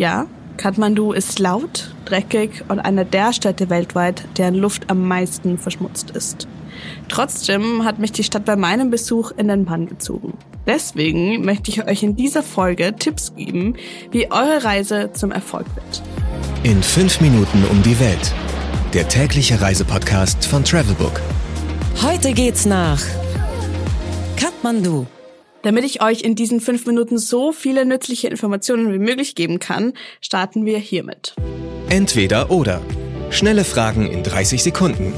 Ja, 0.00 0.26
Kathmandu 0.56 1.12
ist 1.12 1.38
laut, 1.40 1.94
dreckig 2.06 2.64
und 2.68 2.78
einer 2.78 3.04
der 3.04 3.34
Städte 3.34 3.68
weltweit, 3.68 4.24
deren 4.38 4.54
Luft 4.54 4.88
am 4.88 5.06
meisten 5.06 5.58
verschmutzt 5.58 6.12
ist. 6.12 6.48
Trotzdem 7.10 7.84
hat 7.84 7.98
mich 7.98 8.10
die 8.10 8.24
Stadt 8.24 8.46
bei 8.46 8.56
meinem 8.56 8.88
Besuch 8.88 9.30
in 9.32 9.48
den 9.48 9.66
Bann 9.66 9.86
gezogen. 9.86 10.38
Deswegen 10.66 11.44
möchte 11.44 11.70
ich 11.70 11.86
euch 11.86 12.02
in 12.02 12.16
dieser 12.16 12.42
Folge 12.42 12.94
Tipps 12.98 13.34
geben, 13.34 13.74
wie 14.10 14.32
eure 14.32 14.64
Reise 14.64 15.10
zum 15.12 15.32
Erfolg 15.32 15.66
wird. 15.74 16.02
In 16.62 16.82
fünf 16.82 17.20
Minuten 17.20 17.62
um 17.70 17.82
die 17.82 18.00
Welt. 18.00 18.32
Der 18.94 19.06
tägliche 19.06 19.60
Reisepodcast 19.60 20.46
von 20.46 20.64
Travelbook. 20.64 21.20
Heute 22.02 22.32
geht's 22.32 22.64
nach 22.64 23.02
Kathmandu. 24.38 25.04
Damit 25.62 25.84
ich 25.84 26.02
euch 26.02 26.22
in 26.22 26.34
diesen 26.34 26.60
fünf 26.60 26.86
Minuten 26.86 27.18
so 27.18 27.52
viele 27.52 27.84
nützliche 27.84 28.28
Informationen 28.28 28.92
wie 28.92 28.98
möglich 28.98 29.34
geben 29.34 29.58
kann, 29.58 29.92
starten 30.20 30.64
wir 30.64 30.78
hiermit. 30.78 31.34
Entweder 31.88 32.50
oder. 32.50 32.80
Schnelle 33.30 33.64
Fragen 33.64 34.10
in 34.10 34.22
30 34.22 34.62
Sekunden. 34.62 35.12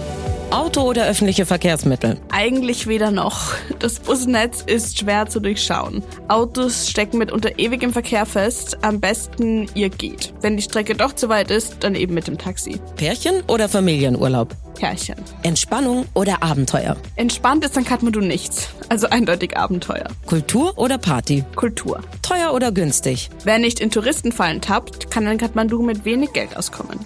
Auto 0.53 0.83
oder 0.83 1.07
öffentliche 1.07 1.47
Verkehrsmittel? 1.47 2.21
Eigentlich 2.31 2.87
weder 2.87 3.11
noch. 3.11 3.55
Das 3.79 3.99
Busnetz 4.01 4.63
ist 4.67 4.99
schwer 4.99 5.27
zu 5.27 5.41
durchschauen. 5.41 6.03
Autos 6.29 6.91
stecken 6.91 7.17
mitunter 7.17 7.59
ewig 7.59 7.83
im 7.83 7.91
Verkehr 7.91 8.27
fest. 8.27 8.77
Am 8.83 9.01
besten 9.01 9.71
ihr 9.75 9.89
geht. 9.89 10.35
Wenn 10.43 10.59
die 10.59 10.63
Strecke 10.63 10.95
doch 10.95 11.15
zu 11.15 11.31
weit 11.31 11.51
ist, 11.51 11.77
dann 11.81 11.95
eben 11.95 12.13
mit 12.13 12.27
dem 12.27 12.37
Taxi. 12.37 12.79
Pärchen 12.97 13.43
oder 13.49 13.67
Familienurlaub? 13.71 14.55
Pärchen. 14.75 15.17
Entspannung 15.43 16.05
oder 16.13 16.43
Abenteuer? 16.43 16.99
Entspannt 17.17 17.65
ist 17.65 17.79
an 17.79 17.85
Kathmandu 17.85 18.21
nichts. 18.21 18.69
Also 18.91 19.09
eindeutig 19.09 19.57
Abenteuer. 19.57 20.09
Kultur 20.27 20.77
oder 20.77 20.99
Party? 20.99 21.45
Kultur. 21.57 22.03
Teuer 22.21 22.53
oder 22.53 22.73
günstig? 22.73 23.31
Wer 23.45 23.59
nicht 23.59 23.81
in 23.81 23.91
Touristenfallen 23.91 24.61
tappt, 24.61 25.11
kann 25.11 25.27
in 25.27 25.39
Kathmandu 25.39 25.81
mit 25.81 26.05
wenig 26.05 26.35
Geld 26.35 26.59
auskommen. 26.59 26.99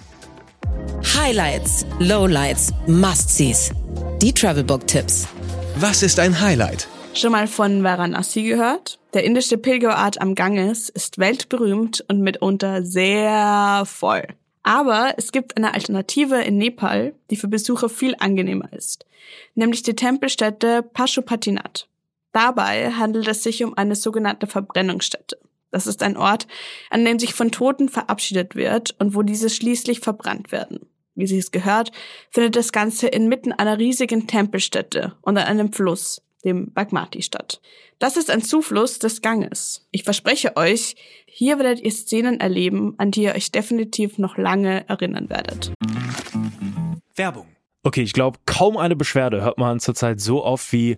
Highlights, 1.19 1.83
Lowlights, 1.99 2.71
Must-Sees. 2.85 3.71
Die 4.21 4.31
Travelbook-Tipps. 4.31 5.27
Was 5.77 6.03
ist 6.03 6.19
ein 6.19 6.39
Highlight? 6.39 6.87
Schon 7.15 7.31
mal 7.31 7.47
von 7.47 7.83
Varanasi 7.83 8.43
gehört? 8.43 8.99
Der 9.15 9.23
indische 9.23 9.57
Pilgerort 9.57 10.21
am 10.21 10.35
Ganges 10.35 10.89
ist 10.89 11.17
weltberühmt 11.17 12.05
und 12.07 12.21
mitunter 12.21 12.83
sehr 12.83 13.83
voll. 13.87 14.27
Aber 14.61 15.15
es 15.17 15.31
gibt 15.31 15.57
eine 15.57 15.73
Alternative 15.73 16.39
in 16.43 16.59
Nepal, 16.59 17.15
die 17.31 17.35
für 17.35 17.47
Besucher 17.47 17.89
viel 17.89 18.15
angenehmer 18.19 18.71
ist, 18.71 19.03
nämlich 19.55 19.81
die 19.81 19.95
Tempelstätte 19.95 20.83
Pashupatinath. 20.83 21.89
Dabei 22.31 22.91
handelt 22.91 23.27
es 23.27 23.41
sich 23.41 23.63
um 23.63 23.75
eine 23.75 23.95
sogenannte 23.95 24.45
Verbrennungsstätte. 24.45 25.39
Das 25.71 25.87
ist 25.87 26.03
ein 26.03 26.15
Ort, 26.15 26.47
an 26.91 27.03
dem 27.03 27.17
sich 27.17 27.33
von 27.33 27.51
Toten 27.51 27.89
verabschiedet 27.89 28.55
wird 28.55 28.95
und 28.99 29.15
wo 29.15 29.23
diese 29.23 29.49
schließlich 29.49 29.99
verbrannt 29.99 30.51
werden. 30.51 30.87
Wie 31.17 31.25
sich 31.25 31.39
es 31.39 31.51
gehört, 31.51 31.91
findet 32.29 32.55
das 32.55 32.71
Ganze 32.71 33.07
inmitten 33.07 33.51
einer 33.51 33.79
riesigen 33.79 34.27
Tempelstätte 34.27 35.15
und 35.21 35.37
an 35.37 35.45
einem 35.45 35.73
Fluss, 35.73 36.21
dem 36.45 36.71
Bagmati 36.71 37.23
statt. 37.23 37.59
Das 37.97 38.15
ist 38.15 38.29
ein 38.29 38.43
Zufluss 38.43 38.99
des 38.99 39.23
Ganges. 39.23 39.87
Ich 39.89 40.03
verspreche 40.03 40.55
euch, 40.55 40.95
hier 41.25 41.57
werdet 41.57 41.83
ihr 41.83 41.91
Szenen 41.91 42.39
erleben, 42.39 42.93
an 42.99 43.09
die 43.09 43.23
ihr 43.23 43.33
euch 43.33 43.51
definitiv 43.51 44.19
noch 44.19 44.37
lange 44.37 44.87
erinnern 44.87 45.29
werdet. 45.29 45.73
Werbung. 47.15 47.47
Okay, 47.81 48.03
ich 48.03 48.13
glaube, 48.13 48.37
kaum 48.45 48.77
eine 48.77 48.95
Beschwerde 48.95 49.41
hört 49.41 49.57
man 49.57 49.79
zurzeit 49.79 50.21
so 50.21 50.45
oft 50.45 50.71
wie 50.71 50.97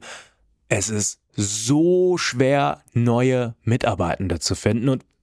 es 0.67 0.89
ist 0.89 1.20
so 1.36 2.17
schwer, 2.17 2.83
neue 2.94 3.56
Mitarbeitende 3.64 4.39
zu 4.39 4.56
finden. 4.56 4.89
Und 4.89 5.06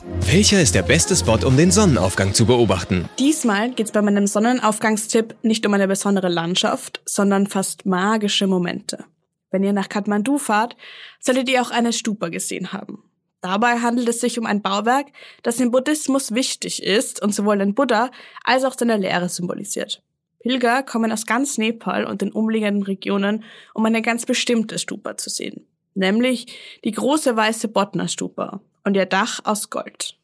Welcher 0.00 0.62
ist 0.62 0.74
der 0.74 0.82
beste 0.82 1.14
Spot, 1.14 1.46
um 1.46 1.56
den 1.56 1.70
Sonnenaufgang 1.70 2.32
zu 2.32 2.46
beobachten? 2.46 3.08
Diesmal 3.18 3.70
geht 3.70 3.86
es 3.86 3.92
bei 3.92 4.02
meinem 4.02 4.26
Sonnenaufgangstipp 4.26 5.36
nicht 5.42 5.66
um 5.66 5.74
eine 5.74 5.86
besondere 5.86 6.28
Landschaft, 6.28 7.02
sondern 7.04 7.46
fast 7.46 7.84
magische 7.84 8.46
Momente. 8.46 9.04
Wenn 9.50 9.62
ihr 9.62 9.74
nach 9.74 9.90
Kathmandu 9.90 10.38
fahrt, 10.38 10.76
solltet 11.20 11.50
ihr 11.50 11.60
auch 11.60 11.70
eine 11.70 11.92
Stupa 11.92 12.30
gesehen 12.30 12.72
haben. 12.72 13.04
Dabei 13.42 13.80
handelt 13.80 14.08
es 14.08 14.20
sich 14.20 14.38
um 14.38 14.46
ein 14.46 14.62
Bauwerk, 14.62 15.08
das 15.42 15.60
im 15.60 15.70
Buddhismus 15.70 16.34
wichtig 16.34 16.82
ist 16.82 17.20
und 17.20 17.34
sowohl 17.34 17.58
den 17.58 17.74
Buddha 17.74 18.10
als 18.44 18.64
auch 18.64 18.74
seine 18.76 18.96
Lehre 18.96 19.28
symbolisiert. 19.28 20.02
Pilger 20.40 20.82
kommen 20.82 21.12
aus 21.12 21.26
ganz 21.26 21.58
Nepal 21.58 22.06
und 22.06 22.22
den 22.22 22.32
umliegenden 22.32 22.82
Regionen, 22.82 23.44
um 23.74 23.84
eine 23.84 24.00
ganz 24.00 24.24
bestimmte 24.24 24.78
Stupa 24.78 25.16
zu 25.16 25.28
sehen, 25.28 25.66
nämlich 25.94 26.46
die 26.84 26.92
große 26.92 27.36
weiße 27.36 27.68
Bodna 27.68 28.08
Stupa, 28.08 28.60
und 28.84 28.94
ihr 28.94 29.06
Dach 29.06 29.40
aus 29.44 29.70
Gold. 29.70 30.16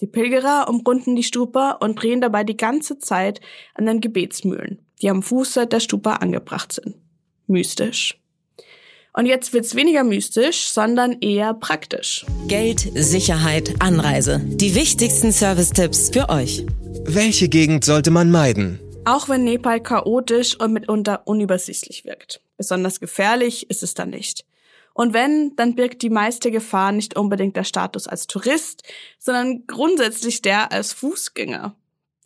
Die 0.00 0.06
Pilgerer 0.06 0.66
umrunden 0.68 1.16
die 1.16 1.22
Stupa 1.22 1.72
und 1.72 2.00
drehen 2.00 2.20
dabei 2.20 2.44
die 2.44 2.56
ganze 2.56 2.98
Zeit 2.98 3.40
an 3.74 3.86
den 3.86 4.00
Gebetsmühlen, 4.00 4.78
die 5.00 5.08
am 5.08 5.22
Fuße 5.22 5.66
der 5.66 5.80
Stupa 5.80 6.16
angebracht 6.16 6.72
sind. 6.72 6.96
Mystisch. 7.46 8.18
Und 9.14 9.24
jetzt 9.24 9.54
wird's 9.54 9.74
weniger 9.74 10.04
mystisch, 10.04 10.68
sondern 10.68 11.22
eher 11.22 11.54
praktisch. 11.54 12.26
Geld, 12.48 12.80
Sicherheit, 12.94 13.76
Anreise. 13.78 14.42
Die 14.44 14.74
wichtigsten 14.74 15.32
Service-Tipps 15.32 16.10
für 16.10 16.28
euch. 16.28 16.66
Welche 17.04 17.48
Gegend 17.48 17.86
sollte 17.86 18.10
man 18.10 18.30
meiden? 18.30 18.78
Auch 19.06 19.30
wenn 19.30 19.44
Nepal 19.44 19.80
chaotisch 19.80 20.60
und 20.60 20.74
mitunter 20.74 21.22
unübersichtlich 21.26 22.04
wirkt. 22.04 22.42
Besonders 22.58 23.00
gefährlich 23.00 23.70
ist 23.70 23.82
es 23.82 23.94
dann 23.94 24.10
nicht. 24.10 24.44
Und 24.96 25.12
wenn, 25.12 25.54
dann 25.56 25.74
birgt 25.74 26.00
die 26.00 26.08
meiste 26.08 26.50
Gefahr 26.50 26.90
nicht 26.90 27.18
unbedingt 27.18 27.54
der 27.54 27.64
Status 27.64 28.08
als 28.08 28.26
Tourist, 28.28 28.82
sondern 29.18 29.66
grundsätzlich 29.66 30.40
der 30.40 30.72
als 30.72 30.94
Fußgänger. 30.94 31.76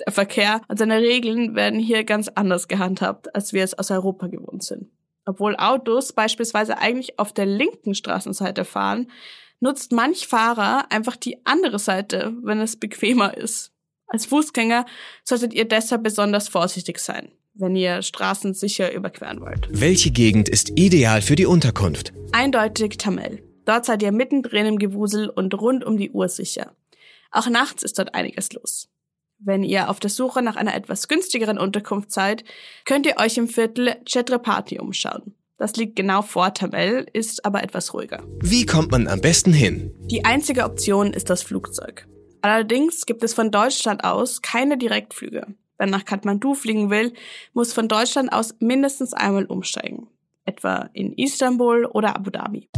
Der 0.06 0.12
Verkehr 0.12 0.62
und 0.68 0.78
seine 0.78 1.00
Regeln 1.00 1.56
werden 1.56 1.80
hier 1.80 2.04
ganz 2.04 2.28
anders 2.28 2.68
gehandhabt, 2.68 3.34
als 3.34 3.52
wir 3.52 3.64
es 3.64 3.76
aus 3.76 3.90
Europa 3.90 4.28
gewohnt 4.28 4.62
sind. 4.62 4.88
Obwohl 5.26 5.56
Autos 5.56 6.12
beispielsweise 6.12 6.78
eigentlich 6.78 7.18
auf 7.18 7.32
der 7.32 7.46
linken 7.46 7.96
Straßenseite 7.96 8.64
fahren, 8.64 9.10
nutzt 9.58 9.90
manch 9.90 10.28
Fahrer 10.28 10.92
einfach 10.92 11.16
die 11.16 11.44
andere 11.46 11.80
Seite, 11.80 12.34
wenn 12.44 12.60
es 12.60 12.78
bequemer 12.78 13.36
ist. 13.36 13.72
Als 14.06 14.26
Fußgänger 14.26 14.86
solltet 15.24 15.54
ihr 15.54 15.66
deshalb 15.66 16.04
besonders 16.04 16.48
vorsichtig 16.48 17.00
sein 17.00 17.32
wenn 17.60 17.76
ihr 17.76 18.02
Straßen 18.02 18.54
sicher 18.54 18.92
überqueren 18.92 19.40
wollt. 19.40 19.68
Welche 19.70 20.10
Gegend 20.10 20.48
ist 20.48 20.78
ideal 20.78 21.22
für 21.22 21.36
die 21.36 21.46
Unterkunft? 21.46 22.12
Eindeutig 22.32 22.96
Tamil. 22.98 23.42
Dort 23.64 23.84
seid 23.84 24.02
ihr 24.02 24.12
mittendrin 24.12 24.66
im 24.66 24.78
Gewusel 24.78 25.28
und 25.28 25.54
rund 25.54 25.84
um 25.84 25.96
die 25.96 26.10
Uhr 26.10 26.28
sicher. 26.28 26.72
Auch 27.30 27.48
nachts 27.48 27.82
ist 27.82 27.98
dort 27.98 28.14
einiges 28.14 28.52
los. 28.52 28.88
Wenn 29.38 29.62
ihr 29.62 29.88
auf 29.88 30.00
der 30.00 30.10
Suche 30.10 30.42
nach 30.42 30.56
einer 30.56 30.74
etwas 30.74 31.08
günstigeren 31.08 31.58
Unterkunft 31.58 32.12
seid, 32.12 32.44
könnt 32.84 33.06
ihr 33.06 33.16
euch 33.18 33.38
im 33.38 33.48
Viertel 33.48 33.96
Chhatrapati 34.04 34.78
umschauen. 34.78 35.34
Das 35.56 35.76
liegt 35.76 35.96
genau 35.96 36.22
vor 36.22 36.52
Tamil, 36.54 37.06
ist 37.12 37.44
aber 37.44 37.62
etwas 37.62 37.92
ruhiger. 37.92 38.22
Wie 38.42 38.66
kommt 38.66 38.90
man 38.90 39.06
am 39.06 39.20
besten 39.20 39.52
hin? 39.52 39.92
Die 40.10 40.24
einzige 40.24 40.64
Option 40.64 41.12
ist 41.12 41.30
das 41.30 41.42
Flugzeug. 41.42 42.06
Allerdings 42.42 43.06
gibt 43.06 43.22
es 43.22 43.34
von 43.34 43.50
Deutschland 43.50 44.04
aus 44.04 44.40
keine 44.40 44.78
Direktflüge. 44.78 45.46
Wer 45.80 45.86
nach 45.86 46.04
Kathmandu 46.04 46.52
fliegen 46.52 46.90
will, 46.90 47.14
muss 47.54 47.72
von 47.72 47.88
Deutschland 47.88 48.34
aus 48.34 48.54
mindestens 48.58 49.14
einmal 49.14 49.46
umsteigen. 49.46 50.08
Etwa 50.44 50.90
in 50.92 51.14
Istanbul 51.14 51.86
oder 51.86 52.14
Abu 52.16 52.28
Dhabi. 52.28 52.68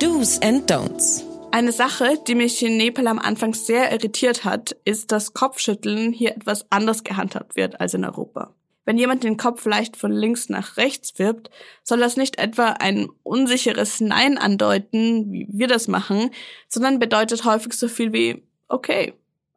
Do's 0.00 0.40
and 0.40 0.70
Don'ts. 0.70 1.22
Eine 1.50 1.70
Sache, 1.70 2.18
die 2.26 2.34
mich 2.34 2.62
in 2.62 2.78
Nepal 2.78 3.08
am 3.08 3.18
Anfang 3.18 3.52
sehr 3.52 3.92
irritiert 3.92 4.46
hat, 4.46 4.74
ist, 4.86 5.12
dass 5.12 5.34
Kopfschütteln 5.34 6.14
hier 6.14 6.34
etwas 6.34 6.64
anders 6.70 7.04
gehandhabt 7.04 7.56
wird 7.56 7.78
als 7.78 7.92
in 7.92 8.06
Europa. 8.06 8.54
Wenn 8.86 8.96
jemand 8.96 9.22
den 9.22 9.36
Kopf 9.36 9.66
leicht 9.66 9.98
von 9.98 10.10
links 10.10 10.48
nach 10.48 10.78
rechts 10.78 11.18
wirbt, 11.18 11.50
soll 11.82 11.98
das 11.98 12.16
nicht 12.16 12.38
etwa 12.38 12.68
ein 12.68 13.10
unsicheres 13.22 14.00
Nein 14.00 14.38
andeuten, 14.38 15.30
wie 15.30 15.46
wir 15.50 15.66
das 15.66 15.88
machen, 15.88 16.30
sondern 16.68 16.98
bedeutet 17.00 17.44
häufig 17.44 17.74
so 17.74 17.86
viel 17.86 18.14
wie 18.14 18.44
okay. 18.68 19.12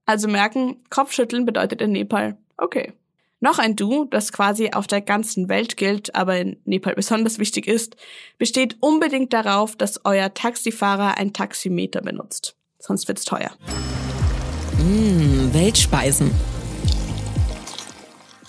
Also 0.06 0.28
merken, 0.28 0.84
Kopfschütteln 0.90 1.46
bedeutet 1.46 1.80
in 1.82 1.94
Nepal 1.94 2.38
okay. 2.62 2.94
Noch 3.44 3.58
ein 3.58 3.76
Du, 3.76 4.06
das 4.06 4.32
quasi 4.32 4.70
auf 4.72 4.86
der 4.86 5.02
ganzen 5.02 5.50
Welt 5.50 5.76
gilt, 5.76 6.14
aber 6.14 6.38
in 6.38 6.58
Nepal 6.66 6.94
besonders 6.94 7.40
wichtig 7.40 7.66
ist, 7.66 7.96
besteht 8.38 8.78
unbedingt 8.82 9.34
darauf, 9.34 9.76
dass 9.76 10.06
euer 10.06 10.32
Taxifahrer 10.32 11.18
ein 11.18 11.34
Taximeter 11.34 12.02
benutzt. 12.02 12.56
Sonst 12.78 13.08
wird's 13.08 13.26
teuer. 13.26 13.52
Mmh, 14.78 15.54
Weltspeisen. 15.54 16.32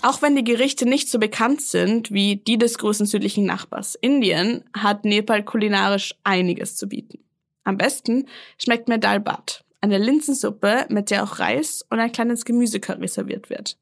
Auch 0.03 0.21
wenn 0.21 0.35
die 0.35 0.43
Gerichte 0.43 0.85
nicht 0.85 1.09
so 1.09 1.17
bekannt 1.17 1.61
sind 1.61 2.11
wie 2.11 2.35
die 2.35 2.57
des 2.57 2.77
großen 2.77 3.07
südlichen 3.07 3.45
Nachbars 3.45 3.95
Indien, 3.95 4.63
hat 4.77 5.05
Nepal 5.05 5.43
kulinarisch 5.43 6.13
einiges 6.23 6.75
zu 6.75 6.87
bieten. 6.87 7.19
Am 7.63 7.77
besten 7.77 8.27
schmeckt 8.57 8.89
mir 8.89 8.99
Dal 8.99 9.21
Bhat, 9.21 9.63
eine 9.81 9.97
Linsensuppe, 9.97 10.85
mit 10.89 11.09
der 11.09 11.23
auch 11.23 11.39
Reis 11.39 11.83
und 11.89 11.99
ein 11.99 12.11
kleines 12.11 12.45
Gemüsecurry 12.45 13.07
serviert 13.07 13.49
wird. 13.49 13.77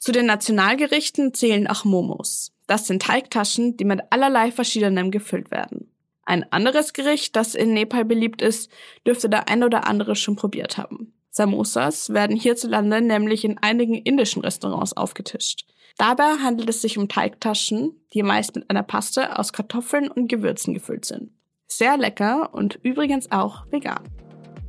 Zu 0.00 0.12
den 0.12 0.24
Nationalgerichten 0.24 1.34
zählen 1.34 1.66
auch 1.66 1.84
Momos. 1.84 2.52
Das 2.66 2.86
sind 2.86 3.02
Teigtaschen, 3.02 3.76
die 3.76 3.84
mit 3.84 4.00
allerlei 4.08 4.50
verschiedenem 4.50 5.10
gefüllt 5.10 5.50
werden. 5.50 5.92
Ein 6.24 6.50
anderes 6.50 6.94
Gericht, 6.94 7.36
das 7.36 7.54
in 7.54 7.74
Nepal 7.74 8.06
beliebt 8.06 8.40
ist, 8.40 8.70
dürfte 9.06 9.28
der 9.28 9.50
ein 9.50 9.62
oder 9.62 9.86
andere 9.86 10.16
schon 10.16 10.36
probiert 10.36 10.78
haben. 10.78 11.12
Samosas 11.30 12.10
werden 12.10 12.36
hierzulande 12.36 13.02
nämlich 13.02 13.44
in 13.44 13.58
einigen 13.58 13.94
indischen 13.94 14.40
Restaurants 14.40 14.96
aufgetischt. 14.96 15.66
Dabei 15.98 16.38
handelt 16.42 16.70
es 16.70 16.80
sich 16.80 16.96
um 16.96 17.08
Teigtaschen, 17.08 18.00
die 18.14 18.22
meist 18.22 18.54
mit 18.54 18.70
einer 18.70 18.82
Paste 18.82 19.38
aus 19.38 19.52
Kartoffeln 19.52 20.10
und 20.10 20.28
Gewürzen 20.28 20.72
gefüllt 20.72 21.04
sind. 21.04 21.30
Sehr 21.66 21.98
lecker 21.98 22.54
und 22.54 22.78
übrigens 22.82 23.30
auch 23.30 23.66
vegan. 23.70 24.08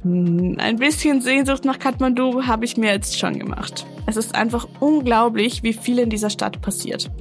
Ein 0.03 0.77
bisschen 0.77 1.21
Sehnsucht 1.21 1.63
nach 1.63 1.77
Kathmandu 1.77 2.47
habe 2.47 2.65
ich 2.65 2.75
mir 2.75 2.91
jetzt 2.91 3.19
schon 3.19 3.37
gemacht. 3.37 3.85
Es 4.07 4.17
ist 4.17 4.33
einfach 4.33 4.67
unglaublich, 4.79 5.61
wie 5.61 5.73
viel 5.73 5.99
in 5.99 6.09
dieser 6.09 6.31
Stadt 6.31 6.61
passiert. 6.61 7.11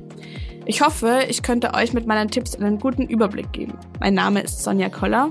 Ich 0.64 0.80
hoffe, 0.80 1.20
ich 1.28 1.42
könnte 1.42 1.74
euch 1.74 1.92
mit 1.92 2.06
meinen 2.06 2.30
Tipps 2.30 2.54
einen 2.54 2.78
guten 2.78 3.02
Überblick 3.02 3.52
geben. 3.52 3.78
Mein 3.98 4.14
Name 4.14 4.40
ist 4.40 4.62
Sonja 4.62 4.88
Koller 4.88 5.30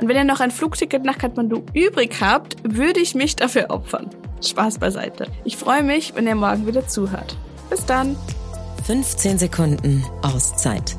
und 0.00 0.08
wenn 0.08 0.16
ihr 0.16 0.24
noch 0.24 0.40
ein 0.40 0.50
Flugticket 0.50 1.04
nach 1.04 1.18
Kathmandu 1.18 1.64
übrig 1.72 2.16
habt, 2.20 2.56
würde 2.62 3.00
ich 3.00 3.14
mich 3.14 3.34
dafür 3.34 3.70
opfern. 3.70 4.10
Spaß 4.42 4.78
beiseite. 4.78 5.26
Ich 5.44 5.56
freue 5.56 5.82
mich, 5.82 6.14
wenn 6.14 6.26
ihr 6.26 6.34
morgen 6.34 6.66
wieder 6.66 6.86
zuhört. 6.86 7.36
Bis 7.70 7.84
dann. 7.86 8.16
15 8.86 9.38
Sekunden 9.38 10.04
Auszeit 10.22 10.96